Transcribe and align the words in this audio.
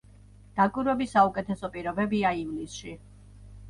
დაკვირვების 0.59 1.13
საუკეთესო 1.17 1.71
პირობებია 1.79 2.35
ივლისში. 2.43 3.01